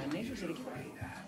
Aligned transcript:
magnesio 0.00 0.36
se 0.36 0.48
le 0.48 0.54
quita. 0.54 1.26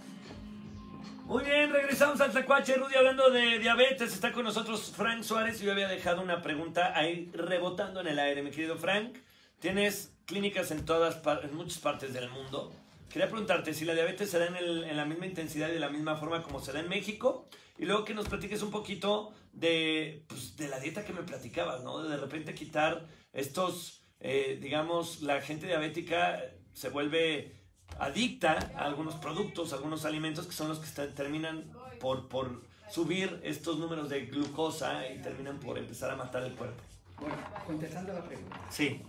Muy 1.25 1.45
bien, 1.45 1.71
regresamos 1.73 2.21
al 2.21 2.33
Tacuache, 2.33 2.75
Rudy, 2.75 2.95
hablando 2.95 3.31
de 3.31 3.59
diabetes. 3.59 4.13
Está 4.13 4.33
con 4.33 4.45
nosotros 4.45 4.93
Frank 4.97 5.23
Suárez 5.23 5.61
yo 5.61 5.73
había 5.73 5.89
dejado 5.89 6.21
una 6.23 6.43
pregunta 6.43 6.97
ahí 6.97 7.31
rebotando 7.33 8.01
en 8.01 8.09
el 8.09 8.19
aire. 8.19 8.43
Mi 8.43 8.51
querido 8.51 8.77
Frank, 8.77 9.17
tienes 9.61 10.13
clínicas 10.27 10.71
en, 10.71 10.85
todas, 10.85 11.21
en 11.45 11.55
muchas 11.55 11.79
partes 11.79 12.13
del 12.13 12.29
mundo. 12.31 12.73
Quería 13.11 13.29
preguntarte 13.29 13.75
si 13.75 13.85
la 13.85 13.95
diabetes 13.95 14.31
se 14.31 14.39
da 14.39 14.47
en, 14.47 14.57
el- 14.57 14.97
la 14.97 15.05
misma 15.05 15.27
intensidad 15.27 15.69
y 15.69 15.73
de 15.73 15.81
la 15.81 15.91
misma 15.91 16.17
forma 16.17 16.43
como 16.43 16.61
se 16.61 16.73
da 16.73 16.81
en 16.81 16.89
México. 16.89 17.47
Y 17.79 17.85
luego 17.85 18.05
que 18.05 18.15
nos 18.15 18.29
platiques 18.29 18.63
un 18.63 18.71
poquito 18.71 19.33
de, 19.53 20.25
pues, 20.29 20.57
de 20.57 20.69
la 20.69 20.81
dieta 20.81 21.05
que 21.05 21.13
me 21.13 21.23
platicabas, 21.23 21.83
¿no? 21.83 22.03
De 22.03 22.17
repente 22.17 22.55
quitar 22.55 23.07
estos, 23.33 24.03
eh, 24.21 24.59
digamos, 24.61 25.23
la 25.23 25.41
gente 25.41 25.67
diabética 25.67 26.43
se 26.75 26.89
vuelve 26.89 27.62
adicta 27.99 28.73
a 28.77 28.85
algunos 28.85 29.15
productos, 29.17 29.73
a 29.73 29.77
algunos 29.77 30.05
alimentos 30.05 30.47
que 30.47 30.53
son 30.53 30.69
los 30.69 30.79
que 30.79 30.87
está- 30.87 31.15
terminan 31.15 31.71
por, 32.01 32.29
por 32.29 32.63
subir 32.91 33.41
estos 33.45 33.79
números 33.79 34.09
de 34.09 34.27
glucosa 34.27 35.09
y 35.09 35.19
terminan 35.23 35.59
por 35.61 35.79
empezar 35.79 36.11
a 36.11 36.17
matar 36.17 36.43
el 36.43 36.53
cuerpo. 36.55 36.83
Bueno, 37.19 37.37
contestando 37.67 38.13
la 38.13 38.25
pregunta. 38.25 38.61
Sí, 38.71 39.01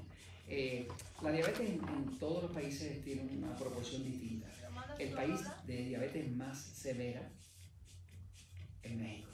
Eh, 0.47 0.87
la 1.21 1.31
diabetes 1.31 1.61
en, 1.61 1.75
en 1.87 2.19
todos 2.19 2.43
los 2.43 2.51
países 2.51 3.01
tiene 3.03 3.21
una 3.37 3.55
proporción 3.55 4.03
distinta. 4.03 4.47
El 4.99 5.11
país 5.11 5.39
de 5.65 5.85
diabetes 5.85 6.29
más 6.35 6.57
severa 6.61 7.31
es 8.83 8.95
México. 8.95 9.29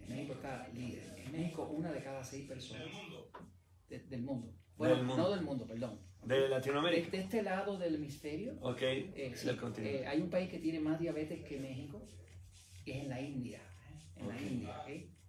En 0.00 0.08
México 0.08 0.34
está 0.34 0.68
líder. 0.72 1.12
En 1.26 1.32
México 1.32 1.64
una 1.64 1.90
de 1.90 2.02
cada 2.02 2.22
seis 2.24 2.46
personas 2.48 2.86
de- 3.92 4.04
del 4.08 4.22
mundo. 4.22 4.54
Bueno, 4.76 4.96
Del 4.96 5.04
mundo. 5.04 5.22
no 5.22 5.30
del 5.30 5.42
mundo, 5.44 5.66
perdón. 5.66 6.00
de 6.24 6.48
Latinoamérica. 6.48 7.10
de 7.10 7.18
este 7.18 7.42
lado 7.42 7.76
del 7.78 7.96
hemisferio, 7.96 8.54
Ok, 8.62 8.80
eh, 8.82 9.32
sí, 9.34 9.46
del 9.46 9.56
continente. 9.56 10.02
eh, 10.02 10.06
hay 10.06 10.20
un 10.20 10.30
país 10.30 10.48
que 10.48 10.58
tiene 10.60 10.78
más 10.80 10.98
diabetes 11.00 11.42
que 11.44 11.58
México, 11.58 12.00
que 12.84 12.92
es 12.92 13.02
en 13.02 13.08
la 13.08 13.20
India. 13.20 13.58
¿eh? 13.58 14.20
En 14.20 14.28
la. 14.28 14.40
India. 14.40 14.82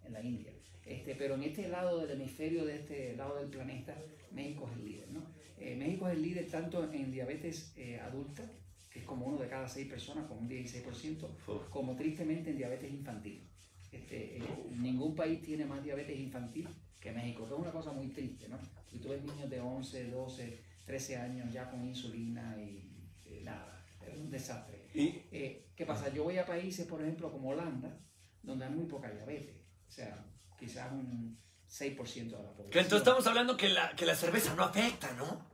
En 0.04 0.12
la 0.12 0.22
India. 0.22 0.52
Este, 0.86 1.14
pero 1.16 1.34
en 1.34 1.42
este 1.42 1.68
lado 1.68 1.98
del 1.98 2.10
hemisferio, 2.12 2.64
de 2.64 2.76
este 2.76 3.16
lado 3.16 3.36
del 3.40 3.48
planeta, 3.48 3.96
México 4.32 4.68
es 4.70 4.78
el 4.78 4.84
líder. 4.84 5.10
¿no? 5.10 5.20
México 5.58 6.08
es 6.08 6.14
el 6.14 6.22
líder 6.22 6.46
tanto 6.50 6.92
en 6.92 7.10
diabetes 7.10 7.74
adulta, 8.02 8.44
que 8.92 8.98
es 9.00 9.04
como 9.04 9.26
uno 9.26 9.38
de 9.38 9.48
cada 9.48 9.66
seis 9.66 9.88
personas, 9.88 10.26
con 10.28 10.38
un 10.38 10.48
16%, 10.48 11.28
Uf. 11.48 11.68
como 11.70 11.96
tristemente 11.96 12.50
en 12.50 12.56
diabetes 12.58 12.90
infantil. 12.92 13.48
Este, 13.94 14.38
eh, 14.38 14.42
ningún 14.70 15.14
país 15.14 15.40
tiene 15.42 15.64
más 15.64 15.82
diabetes 15.82 16.18
infantil 16.18 16.68
que 17.00 17.12
México, 17.12 17.46
que 17.46 17.54
es 17.54 17.60
una 17.60 17.70
cosa 17.70 17.92
muy 17.92 18.08
triste, 18.08 18.48
¿no? 18.48 18.58
Y 18.92 18.98
tú 18.98 19.08
ves 19.10 19.22
niños 19.22 19.48
de 19.50 19.60
11, 19.60 20.10
12, 20.10 20.62
13 20.86 21.16
años 21.16 21.52
ya 21.52 21.70
con 21.70 21.84
insulina 21.84 22.56
y 22.58 22.90
eh, 23.26 23.42
nada, 23.44 23.84
es 24.06 24.18
un 24.18 24.30
desastre. 24.30 24.88
Y, 24.94 25.22
Eh, 25.30 25.60
¿Qué 25.76 25.84
pasa? 25.86 26.12
Yo 26.12 26.24
voy 26.24 26.38
a 26.38 26.46
países, 26.46 26.86
por 26.86 27.02
ejemplo, 27.02 27.30
como 27.32 27.50
Holanda, 27.50 27.98
donde 28.42 28.64
hay 28.64 28.72
muy 28.72 28.86
poca 28.86 29.10
diabetes, 29.10 29.56
o 29.88 29.90
sea, 29.90 30.24
quizás 30.58 30.92
un 30.92 31.36
6% 31.68 32.36
de 32.36 32.42
la 32.42 32.52
población. 32.52 32.70
que 32.70 32.78
entonces 32.78 32.98
estamos 32.98 33.26
hablando 33.26 33.56
que 33.56 33.68
la, 33.68 33.90
que 33.96 34.06
la 34.06 34.14
cerveza 34.14 34.54
no 34.54 34.64
afecta, 34.64 35.12
¿no? 35.14 35.46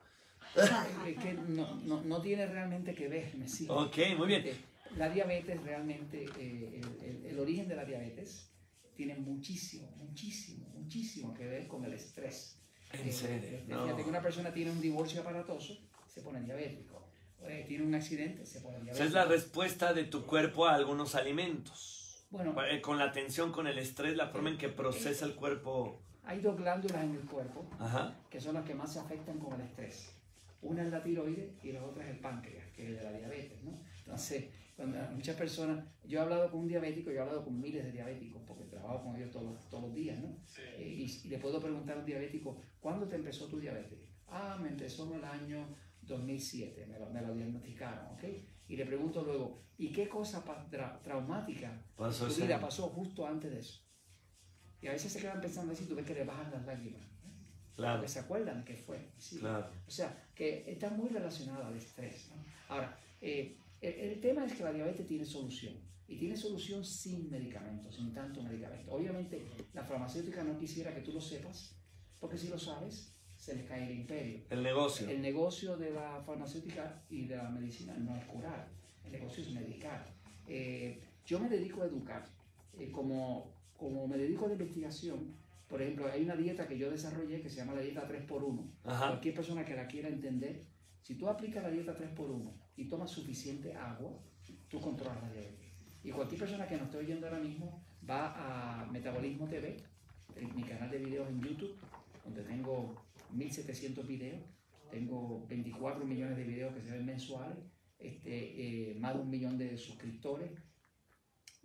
Es 1.07 1.17
que 1.19 1.33
no, 1.33 1.77
no, 1.85 2.03
no 2.03 2.21
tiene 2.21 2.47
realmente 2.47 2.95
que 2.95 3.09
ver, 3.09 3.35
me 3.37 3.49
sigue. 3.49 3.71
Ok, 3.71 3.97
muy 4.19 4.27
bien. 4.29 4.43
Eh, 4.47 4.55
La 4.97 5.09
diabetes 5.09 5.63
realmente, 5.63 6.27
eh, 6.39 6.81
origen 7.41 7.69
de 7.69 7.77
la 7.77 7.85
diabetes 7.85 8.53
tiene 8.95 9.15
muchísimo, 9.17 9.91
muchísimo, 9.97 10.69
muchísimo 10.75 11.33
que 11.35 11.47
ver 11.47 11.67
con 11.67 11.85
el 11.85 11.93
estrés. 11.95 12.59
En 12.93 13.09
Eh, 13.09 13.13
serio, 13.13 13.59
eh, 13.59 13.65
no. 13.69 13.85
Fíjate 13.85 14.03
que 14.05 14.09
una 14.11 14.23
persona 14.23 14.53
tiene 14.53 14.71
un 14.73 14.81
divorcio 14.81 15.21
aparatoso, 15.21 15.79
se 16.07 16.21
pone 16.23 16.41
diabético. 16.43 17.07
Eh, 17.43 17.65
tiene 17.67 17.85
un 17.85 17.95
accidente, 17.95 18.45
se 18.45 18.61
pone 18.61 18.77
diabético. 18.81 19.05
es 19.07 19.13
la 19.13 19.25
respuesta 19.25 19.95
de 19.95 20.05
tu 20.05 20.27
cuerpo 20.27 20.67
a 20.67 20.75
algunos 20.75 21.15
alimentos. 21.15 22.27
Bueno, 22.31 22.55
Eh, 22.65 22.81
Con 22.81 22.99
la 22.99 23.11
tensión, 23.13 23.51
con 23.53 23.67
el 23.67 23.79
estrés, 23.79 24.17
la 24.17 24.29
forma 24.29 24.51
en 24.51 24.59
que 24.59 24.69
procesa 24.69 25.25
el 25.25 25.35
cuerpo. 25.35 26.03
hay 26.25 26.41
dos 26.41 26.57
glándulas 26.57 27.03
en 27.03 27.15
el 27.15 27.23
cuerpo 27.27 27.69
Ajá. 27.79 28.21
que 28.31 28.41
son 28.41 28.55
las 28.55 28.65
que 28.65 28.75
más 28.75 28.93
se 28.93 28.99
afectan 29.01 29.39
con 29.39 29.55
el 29.55 29.63
estrés. 29.67 30.15
Una 30.63 30.83
es 30.85 30.91
la 30.91 31.03
tiroides 31.03 31.65
y 31.65 31.73
la 31.73 31.85
otra 31.85 32.05
es 32.05 32.11
el 32.11 32.19
páncreas, 32.21 32.67
que 32.73 32.83
es 32.85 32.89
el 32.91 32.97
de 32.97 33.03
la 33.05 33.13
diabetes, 33.13 33.63
¿no? 33.65 33.81
Entonces, 33.99 34.45
cuando 34.77 34.99
muchas 35.15 35.37
personas, 35.37 35.85
yo 36.05 36.19
he 36.19 36.23
hablado 36.23 36.51
con 36.51 36.61
un 36.61 36.69
diabético, 36.69 37.11
yo 37.11 37.17
he 37.17 37.21
hablado 37.21 37.45
con 37.45 37.61
miles 37.61 37.85
de 37.85 37.93
diabéticos, 37.93 38.43
porque 38.47 38.65
trabajo 38.65 39.05
con 39.05 39.17
ellos 39.17 39.31
todos, 39.31 39.69
todos 39.69 39.85
los 39.85 39.95
días, 39.95 40.19
¿no? 40.21 40.37
Eh, 40.79 40.89
y, 40.89 41.27
y 41.27 41.29
le 41.29 41.39
puedo 41.39 41.61
preguntar 41.61 41.97
a 41.97 42.01
un 42.01 42.07
diabético, 42.07 42.61
¿cuándo 42.81 43.07
te 43.09 43.17
empezó 43.17 43.47
tu 43.47 43.59
diabetes? 43.59 43.99
Ah, 44.27 44.59
me 44.63 44.69
empezó 44.69 45.07
en 45.11 45.19
el 45.19 45.25
año 45.25 45.67
2007, 46.03 46.87
me 46.87 46.99
lo, 46.99 47.11
me 47.11 47.21
lo 47.23 47.35
diagnosticaron, 47.35 48.07
¿ok? 48.15 48.25
Y 48.69 48.77
le 48.77 48.87
pregunto 48.87 49.23
luego, 49.23 49.63
¿y 49.79 49.91
qué 49.93 50.09
cosa 50.09 50.45
tra- 50.45 51.01
traumática 51.03 51.83
Pasó 51.97 52.27
en 52.27 52.35
tu 52.35 52.41
vida 52.47 52.61
pasó 52.61 52.89
justo 52.89 53.27
antes 53.27 53.51
de 53.51 53.59
eso? 53.59 53.83
Y 54.81 54.87
a 54.87 54.93
veces 54.93 55.13
se 55.13 55.21
quedan 55.21 55.41
pensando 55.41 55.73
así, 55.73 55.85
tú 55.87 55.95
ves 55.95 56.07
que 56.07 56.15
le 56.15 56.25
bajan 56.25 56.51
las 56.53 56.65
lágrimas. 56.65 57.03
Claro, 57.81 58.09
se 58.09 58.19
acuerdan 58.19 58.65
que 58.65 58.77
fue. 58.77 59.09
Sí. 59.19 59.39
claro. 59.39 59.67
O 59.87 59.91
sea, 59.91 60.29
que 60.35 60.65
está 60.71 60.91
muy 60.91 61.09
relacionada 61.09 61.69
al 61.69 61.77
estrés. 61.77 62.31
¿no? 62.31 62.45
Ahora, 62.75 62.99
eh, 63.21 63.57
el, 63.81 63.95
el 63.95 64.21
tema 64.21 64.45
es 64.45 64.53
que 64.53 64.65
la 64.65 64.73
diabetes 64.73 65.07
tiene 65.07 65.25
solución. 65.25 65.75
Y 66.07 66.17
tiene 66.17 66.37
solución 66.37 66.85
sin 66.85 67.31
medicamentos, 67.31 67.95
sin 67.95 68.13
tanto 68.13 68.43
medicamento. 68.43 68.93
Obviamente, 68.93 69.47
la 69.73 69.85
farmacéutica 69.85 70.43
no 70.43 70.59
quisiera 70.59 70.93
que 70.93 71.03
tú 71.03 71.13
lo 71.13 71.21
sepas, 71.21 71.77
porque 72.19 72.37
si 72.37 72.49
lo 72.49 72.59
sabes, 72.59 73.15
se 73.37 73.55
les 73.55 73.65
cae 73.67 73.85
el 73.85 74.01
imperio. 74.01 74.41
El 74.51 74.63
negocio. 74.63 75.09
El 75.09 75.23
negocio 75.23 75.77
de 75.77 75.91
la 75.93 76.21
farmacéutica 76.27 77.03
y 77.09 77.27
de 77.27 77.37
la 77.37 77.49
medicina 77.49 77.95
no 77.97 78.15
es 78.17 78.25
curar, 78.27 78.69
el 79.05 79.13
negocio 79.13 79.43
es 79.43 79.51
medicar. 79.53 80.05
Eh, 80.47 81.01
yo 81.25 81.39
me 81.41 81.49
dedico 81.49 81.83
a 81.83 81.87
educar, 81.87 82.27
eh, 82.79 82.91
como, 82.91 83.55
como 83.77 84.07
me 84.07 84.19
dedico 84.19 84.45
a 84.45 84.49
la 84.49 84.55
investigación, 84.55 85.35
por 85.71 85.81
ejemplo, 85.81 86.11
hay 86.11 86.25
una 86.25 86.35
dieta 86.35 86.67
que 86.67 86.77
yo 86.77 86.91
desarrollé 86.91 87.41
que 87.41 87.49
se 87.49 87.59
llama 87.59 87.75
la 87.75 87.81
dieta 87.81 88.09
3x1. 88.09 88.73
Ajá. 88.83 89.07
Cualquier 89.07 89.35
persona 89.35 89.65
que 89.65 89.77
la 89.77 89.87
quiera 89.87 90.09
entender, 90.09 90.67
si 91.01 91.15
tú 91.15 91.29
aplicas 91.29 91.63
la 91.63 91.71
dieta 91.71 91.97
3x1 91.97 92.53
y 92.77 92.89
tomas 92.89 93.09
suficiente 93.09 93.73
agua, 93.75 94.21
tú 94.69 94.81
controlas 94.81 95.23
la 95.23 95.31
diabetes. 95.31 95.71
Y 96.03 96.11
cualquier 96.11 96.41
persona 96.41 96.67
que 96.67 96.77
nos 96.77 96.87
esté 96.87 96.99
oyendo 96.99 97.29
ahora 97.29 97.39
mismo 97.39 97.87
va 98.09 98.83
a 98.83 98.87
Metabolismo 98.87 99.47
TV, 99.47 99.77
mi 100.57 100.65
canal 100.65 100.91
de 100.91 100.99
videos 100.99 101.29
en 101.29 101.41
YouTube, 101.41 101.77
donde 102.25 102.43
tengo 102.43 102.97
1700 103.31 104.07
videos, 104.09 104.43
tengo 104.91 105.47
24 105.47 106.05
millones 106.05 106.37
de 106.37 106.45
videos 106.45 106.75
que 106.75 106.83
se 106.83 106.91
ven 106.91 107.07
mensuales, 107.07 107.59
este, 107.97 108.91
eh, 108.91 108.95
más 108.99 109.15
de 109.15 109.21
un 109.21 109.31
millón 109.31 109.57
de 109.57 109.79
suscriptores, 109.79 110.51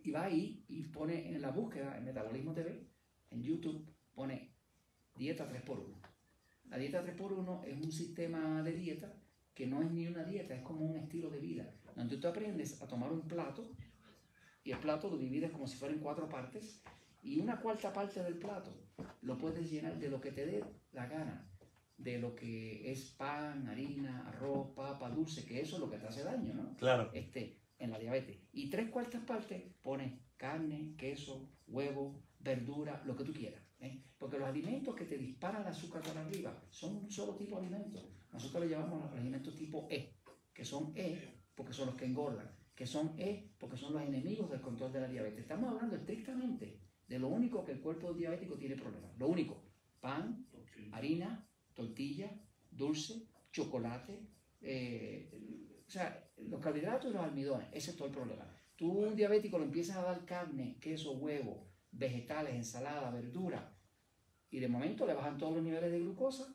y 0.04 0.12
va 0.12 0.26
ahí 0.26 0.64
y 0.68 0.84
pone 0.84 1.34
en 1.34 1.42
la 1.42 1.50
búsqueda, 1.50 1.98
en 1.98 2.06
Metabolismo 2.06 2.54
TV, 2.54 2.88
en 3.32 3.42
YouTube, 3.42 3.95
pone 4.16 4.52
dieta 5.16 5.48
3x1. 5.48 5.94
La 6.70 6.78
dieta 6.78 7.06
3x1 7.06 7.66
es 7.66 7.76
un 7.76 7.92
sistema 7.92 8.64
de 8.64 8.72
dieta 8.72 9.14
que 9.54 9.68
no 9.68 9.82
es 9.82 9.92
ni 9.92 10.08
una 10.08 10.24
dieta, 10.24 10.56
es 10.56 10.62
como 10.62 10.86
un 10.86 10.98
estilo 10.98 11.30
de 11.30 11.40
vida, 11.40 11.72
donde 11.96 12.18
tú 12.18 12.28
aprendes 12.28 12.82
a 12.82 12.88
tomar 12.88 13.12
un 13.12 13.28
plato 13.28 13.70
y 14.64 14.72
el 14.72 14.80
plato 14.80 15.10
lo 15.10 15.18
divides 15.18 15.52
como 15.52 15.68
si 15.68 15.78
fueran 15.78 16.00
cuatro 16.00 16.28
partes 16.28 16.82
y 17.22 17.40
una 17.40 17.60
cuarta 17.62 17.94
parte 17.94 18.22
del 18.24 18.38
plato 18.38 18.74
lo 19.22 19.38
puedes 19.38 19.70
llenar 19.70 19.98
de 20.00 20.10
lo 20.10 20.20
que 20.20 20.32
te 20.32 20.46
dé 20.46 20.64
la 20.92 21.08
gana, 21.08 21.48
de 21.98 22.20
lo 22.20 22.36
que 22.36 22.92
es 22.92 23.12
pan, 23.12 23.68
harina, 23.68 24.28
arroz, 24.28 24.74
papa, 24.76 25.10
dulce, 25.10 25.46
que 25.46 25.62
eso 25.62 25.76
es 25.76 25.82
lo 25.82 25.90
que 25.90 25.98
te 25.98 26.08
hace 26.08 26.24
daño, 26.24 26.54
¿no? 26.54 26.76
Claro. 26.78 27.10
este, 27.14 27.58
en 27.80 27.92
la 27.92 28.00
diabetes. 28.00 28.38
Y 28.54 28.70
tres 28.70 28.90
cuartas 28.90 29.24
partes 29.24 29.64
pone 29.82 30.20
carne, 30.38 30.96
queso, 30.98 31.50
huevo, 31.68 32.22
verdura, 32.40 33.02
lo 33.06 33.16
que 33.16 33.24
tú 33.24 33.34
quieras. 33.34 33.62
¿Eh? 33.80 34.04
Porque 34.18 34.38
los 34.38 34.48
alimentos 34.48 34.96
que 34.96 35.06
te 35.06 35.18
disparan 35.18 35.62
el 35.62 35.68
azúcar 35.68 36.02
para 36.02 36.22
arriba 36.22 36.64
son 36.70 36.98
un 36.98 37.12
solo 37.12 37.36
tipo 37.36 37.56
de 37.56 37.68
alimentos. 37.68 38.04
Nosotros 38.32 38.64
le 38.64 38.70
llamamos 38.70 39.04
los 39.04 39.20
alimentos 39.20 39.56
tipo 39.56 39.88
E, 39.90 40.16
que 40.54 40.66
son 40.66 40.94
E 40.96 41.42
porque 41.56 41.74
son 41.74 41.88
los 41.88 41.96
que 41.96 42.06
engordan, 42.06 42.52
que 42.76 42.86
son 42.86 43.14
E 43.18 43.52
porque 43.58 43.78
son 43.78 43.94
los 43.94 44.02
enemigos 44.02 44.50
del 44.50 44.62
control 44.62 44.92
de 44.92 45.02
la 45.02 45.08
diabetes. 45.08 45.42
Estamos 45.42 45.72
hablando 45.72 45.96
estrictamente 45.96 46.80
de 47.08 47.20
lo 47.20 47.28
único 47.28 47.64
que 47.64 47.72
el 47.74 47.82
cuerpo 47.82 48.14
diabético 48.14 48.56
tiene 48.58 48.76
problemas. 48.76 49.18
Lo 49.18 49.28
único, 49.28 49.64
pan, 50.00 50.48
harina, 50.92 51.48
tortilla, 51.74 52.32
dulce, 52.72 53.28
chocolate, 53.52 54.28
eh, 54.62 55.30
o 55.88 55.90
sea, 55.90 56.28
los 56.38 56.60
carbohidratos 56.60 57.12
y 57.12 57.14
los 57.14 57.24
almidones, 57.24 57.68
ese 57.72 57.92
es 57.92 57.98
todo 57.98 58.08
el 58.08 58.14
problema. 58.14 58.46
Tú 58.76 58.92
un 58.92 59.16
diabético 59.16 59.58
le 59.60 59.66
empiezas 59.66 59.98
a 59.98 60.04
dar 60.04 60.26
carne, 60.26 60.78
queso, 60.82 61.14
huevo, 61.14 61.68
vegetales, 61.98 62.54
ensalada, 62.56 63.10
verdura, 63.12 63.72
y 64.52 64.60
de 64.60 64.68
momento 64.68 65.06
le 65.06 65.14
bajan 65.14 65.38
todos 65.38 65.56
los 65.56 65.64
niveles 65.64 65.92
de 65.92 66.00
glucosa, 66.00 66.54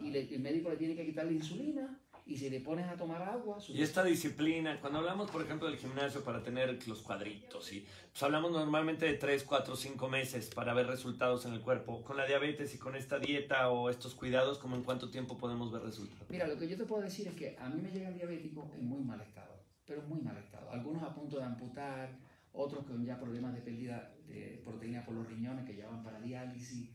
y 0.00 0.10
le- 0.10 0.34
el 0.34 0.40
médico 0.40 0.70
le 0.70 0.76
tiene 0.76 0.94
que 0.94 1.04
quitar 1.06 1.26
la 1.26 1.32
insulina, 1.32 1.98
y 2.24 2.36
si 2.36 2.48
le 2.48 2.60
pones 2.60 2.86
a 2.88 2.96
tomar 2.96 3.20
agua, 3.22 3.60
su- 3.60 3.72
Y 3.72 3.82
esta 3.82 4.04
disciplina, 4.04 4.80
cuando 4.80 5.00
hablamos, 5.00 5.30
por 5.30 5.42
ejemplo, 5.42 5.66
del 5.68 5.76
gimnasio 5.76 6.22
para 6.22 6.42
tener 6.42 6.86
los 6.86 7.02
cuadritos, 7.02 7.72
y 7.72 7.80
pues 8.10 8.22
hablamos 8.22 8.52
normalmente 8.52 9.06
de 9.06 9.14
3, 9.14 9.42
4, 9.44 9.74
5 9.76 10.08
meses 10.08 10.48
para 10.54 10.72
ver 10.72 10.86
resultados 10.86 11.44
en 11.46 11.52
el 11.54 11.60
cuerpo. 11.60 12.02
Con 12.04 12.16
la 12.16 12.24
diabetes 12.26 12.74
y 12.74 12.78
con 12.78 12.94
esta 12.96 13.18
dieta 13.18 13.70
o 13.70 13.90
estos 13.90 14.14
cuidados, 14.14 14.58
¿cómo 14.58 14.76
en 14.76 14.82
cuánto 14.84 15.10
tiempo 15.10 15.36
podemos 15.36 15.72
ver 15.72 15.82
resultados? 15.82 16.30
Mira, 16.30 16.46
lo 16.46 16.56
que 16.58 16.68
yo 16.68 16.76
te 16.76 16.84
puedo 16.84 17.02
decir 17.02 17.26
es 17.28 17.34
que 17.34 17.56
a 17.58 17.68
mí 17.68 17.80
me 17.82 17.90
llega 17.90 18.08
el 18.08 18.14
diabético 18.14 18.70
en 18.76 18.86
muy 18.86 19.02
mal 19.02 19.20
estado. 19.20 19.52
pero 19.84 20.00
muy 20.02 20.20
mal 20.22 20.36
estado. 20.38 20.70
Algunos 20.70 21.02
a 21.02 21.12
punto 21.12 21.36
de 21.38 21.42
amputar, 21.44 22.16
otros 22.52 22.84
con 22.84 23.04
ya 23.04 23.18
problemas 23.18 23.54
de 23.54 23.62
pérdida 23.62 24.14
de 24.26 24.60
proteína 24.64 25.04
por 25.04 25.14
los 25.14 25.26
riñones 25.26 25.64
que 25.64 25.74
llevan 25.74 26.02
para 26.02 26.20
diálisis. 26.20 26.90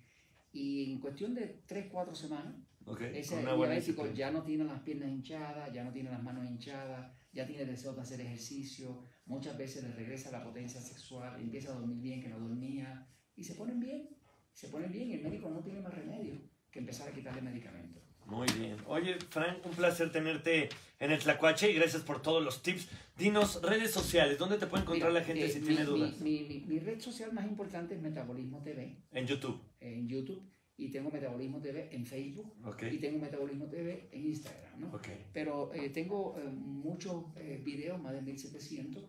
Y 0.51 0.92
en 0.92 1.00
cuestión 1.00 1.33
de 1.33 1.62
3, 1.68 1.88
4 1.92 2.15
semanas, 2.15 2.56
Okay, 2.89 3.18
ese 3.18 3.42
diabético 3.42 4.09
ya 4.13 4.31
no 4.31 4.44
tiene 4.44 4.63
las 4.63 4.80
piernas 4.80 5.09
hinchadas, 5.09 5.74
ya 5.74 5.83
no 5.83 5.92
tiene 5.92 6.09
las 6.09 6.24
manos 6.24 6.45
hinchadas, 6.45 7.12
ya 7.33 7.45
tiene 7.45 7.65
deseo 7.65 7.94
de 7.94 8.01
hacer 8.01 8.21
ejercicio, 8.21 9.04
muchas 9.25 9.57
veces 9.57 9.83
le 9.83 9.92
regresa 9.92 10.31
la 10.31 10.42
potencia 10.42 10.80
sexual, 10.80 11.38
empieza 11.38 11.71
a 11.71 11.75
dormir 11.75 12.00
bien 12.00 12.21
que 12.21 12.30
no 12.30 12.39
dormía 12.39 13.06
y 13.36 13.44
se 13.44 13.56
ponen 13.56 13.81
bien, 13.81 14.07
se 14.54 14.69
ponen 14.69 14.89
bien 14.89 15.09
y 15.09 15.13
el 15.15 15.21
médico 15.21 15.50
no 15.50 15.62
tiene 15.62 15.81
más 15.81 15.94
remedio 15.94 16.36
que 16.71 16.80
empezar 16.80 17.09
a 17.09 17.12
quitarle 17.12 17.42
medicamentos. 17.42 18.01
Muy 18.25 18.48
bien. 18.57 18.77
Oye, 18.88 19.18
Frank, 19.30 19.65
un 19.65 19.74
placer 19.74 20.09
tenerte 20.09 20.69
en 20.99 21.11
el 21.11 21.19
Tlacuache 21.19 21.71
y 21.71 21.75
gracias 21.75 22.01
por 22.03 22.21
todos 22.21 22.44
los 22.44 22.61
tips. 22.63 22.88
Dinos, 23.17 23.61
redes 23.61 23.91
sociales, 23.91 24.38
¿dónde 24.38 24.57
te 24.57 24.67
puede 24.67 24.83
encontrar 24.83 25.09
Mira, 25.11 25.21
la 25.21 25.25
gente 25.25 25.45
eh, 25.45 25.49
si 25.49 25.59
mi- 25.59 25.67
tiene 25.67 25.83
dudas? 25.85 26.19
Mi, 26.19 26.41
mi- 26.44 26.59
mi 26.61 26.79
red 26.79 26.99
social 26.99 27.31
más 27.33 27.45
importante 27.45 27.95
es 27.95 28.01
Metabolismo 28.01 28.61
TV 28.63 28.97
En 29.11 29.25
YouTube. 29.27 29.59
en 29.79 30.07
YouTube 30.07 30.44
y 30.79 30.89
tengo 30.91 31.09
Metabolismo 31.09 31.59
TV 31.59 31.89
en 31.95 32.05
Facebook 32.05 32.53
Ok. 32.65 32.83
y 32.91 32.97
tengo 32.97 33.17
Metabolismo 33.19 33.65
TV 33.67 34.09
en 34.11 34.25
Instagram, 34.27 34.79
¿no? 34.79 34.88
Ok. 34.95 35.07
Pero 35.33 35.73
eh, 35.73 35.89
tengo 35.89 36.38
eh, 36.38 36.44
muchos 36.47 37.25
eh, 37.38 37.59
videos, 37.63 37.99
más 38.01 38.13
de 38.13 38.21
1700, 38.21 39.03
eh, 39.03 39.07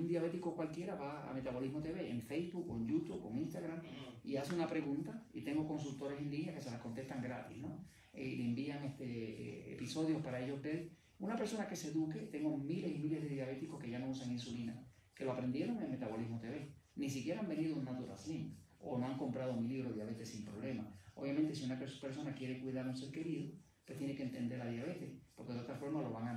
un 0.00 0.08
diabético 0.08 0.54
cualquiera 0.54 0.94
va 0.94 1.28
a 1.30 1.34
Metabolismo 1.34 1.80
TV 1.80 2.10
en 2.10 2.20
Facebook, 2.20 2.68
en 2.76 2.86
YouTube, 2.86 3.28
en 3.30 3.38
Instagram, 3.38 3.80
y 4.24 4.36
hace 4.36 4.54
una 4.54 4.66
pregunta, 4.68 5.24
y 5.32 5.42
tengo 5.42 5.66
consultores 5.66 6.18
en 6.20 6.30
línea 6.30 6.54
que 6.54 6.60
se 6.60 6.70
las 6.70 6.80
contestan 6.80 7.22
gratis, 7.22 7.58
¿no? 7.58 7.84
Eh, 8.12 8.26
y 8.28 8.36
le 8.36 8.44
envían 8.44 8.84
este, 8.84 9.72
episodios 9.74 10.22
para 10.22 10.40
ellos 10.44 10.60
ver. 10.62 10.90
Una 11.18 11.36
persona 11.36 11.66
que 11.68 11.76
se 11.76 11.88
eduque, 11.88 12.18
tengo 12.30 12.56
miles 12.56 12.90
y 12.94 12.98
miles 12.98 13.22
de 13.22 13.28
diabéticos 13.28 13.80
que 13.80 13.90
ya 13.90 13.98
no 13.98 14.10
usan 14.10 14.30
insulina, 14.32 14.84
que 15.14 15.24
lo 15.24 15.32
aprendieron 15.32 15.80
en 15.82 15.90
Metabolismo 15.90 16.38
TV. 16.40 16.72
Ni 16.96 17.08
siquiera 17.08 17.40
han 17.40 17.48
venido 17.48 17.74
a 17.74 17.78
un 17.78 17.84
Natural 17.84 18.18
Slim, 18.18 18.54
o 18.80 18.98
no 18.98 19.06
han 19.06 19.16
comprado 19.16 19.54
mi 19.56 19.68
libro 19.68 19.92
Diabetes 19.92 20.28
sin 20.28 20.44
problema. 20.44 20.92
Obviamente, 21.14 21.54
si 21.54 21.64
una 21.64 21.78
pers- 21.78 22.00
persona 22.00 22.34
quiere 22.34 22.60
cuidar 22.60 22.86
a 22.86 22.90
un 22.90 22.96
ser 22.96 23.10
querido, 23.12 23.52
pues 23.86 23.98
tiene 23.98 24.14
que 24.14 24.22
entender 24.24 24.58
la 24.58 24.66
diabetes, 24.70 25.10
porque 25.34 25.52
de 25.52 25.60
otra 25.60 25.76
forma 25.76 26.02
lo 26.02 26.12
van 26.12 26.28
a 26.28 26.32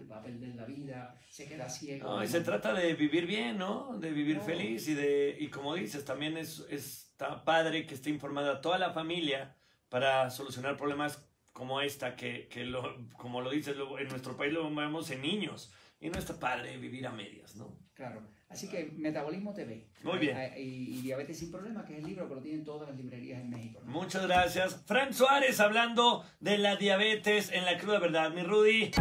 amputar, 0.00 0.18
va 0.18 0.20
a 0.20 0.24
perder 0.24 0.54
la 0.56 0.64
vida, 0.64 1.20
se 1.28 1.46
queda 1.46 1.68
ciego. 1.68 2.08
No, 2.16 2.24
y 2.24 2.28
se 2.28 2.40
trata 2.40 2.72
de 2.74 2.94
vivir 2.94 3.26
bien, 3.26 3.58
¿no? 3.58 3.98
De 3.98 4.10
vivir 4.10 4.36
No. 4.38 4.42
feliz 4.42 4.88
y 4.88 4.94
de, 4.94 5.36
y 5.38 5.48
como 5.48 5.74
dices, 5.74 6.04
también 6.04 6.36
es, 6.36 6.64
está 6.70 7.44
padre 7.44 7.86
que 7.86 7.94
esté 7.94 8.10
informada 8.10 8.60
toda 8.60 8.78
la 8.78 8.90
familia 8.92 9.56
para 9.88 10.30
solucionar 10.30 10.76
problemas 10.76 11.24
como 11.52 11.80
esta, 11.80 12.14
que, 12.16 12.48
que 12.48 12.64
lo, 12.64 12.96
como 13.18 13.40
lo 13.40 13.50
dices, 13.50 13.76
lo- 13.76 13.98
en 13.98 14.08
nuestro 14.08 14.36
país 14.36 14.52
lo 14.52 14.72
vemos 14.74 15.10
en 15.10 15.20
niños. 15.22 15.72
Y 16.02 16.08
no 16.08 16.18
está 16.18 16.38
padre 16.40 16.78
vivir 16.78 17.06
a 17.06 17.12
medias, 17.12 17.56
¿no? 17.56 17.76
Claro. 17.92 18.22
Así 18.48 18.68
que 18.70 18.90
Metabolismo 18.96 19.52
TV. 19.52 19.86
Muy 20.02 20.18
bien. 20.18 20.34
Ah, 20.34 20.56
Y, 20.58 20.96
y 20.98 21.02
Diabetes 21.02 21.38
sin 21.38 21.50
problema, 21.52 21.84
que 21.84 21.92
es 21.92 21.98
el 21.98 22.06
libro 22.06 22.26
que 22.26 22.34
lo 22.36 22.40
tienen 22.40 22.64
todas 22.64 22.88
las 22.88 22.96
librerías 22.96 23.38
en 23.42 23.50
México. 23.50 23.80
¿no? 23.84 23.92
Muchas 23.92 24.26
gracias. 24.26 24.82
Frank 24.86 25.12
Suárez 25.12 25.60
hablando 25.60 26.24
de 26.40 26.56
la 26.56 26.76
diabetes 26.76 27.52
en 27.52 27.66
la 27.66 27.76
cruda 27.76 27.98
verdad, 27.98 28.30
mi 28.32 28.42
Rudy. 28.42 28.92